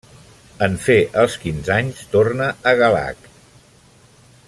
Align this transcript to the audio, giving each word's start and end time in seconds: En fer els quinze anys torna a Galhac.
En 0.67 0.77
fer 0.85 0.95
els 1.25 1.35
quinze 1.43 1.73
anys 1.75 2.01
torna 2.15 2.49
a 2.73 2.77
Galhac. 2.83 3.29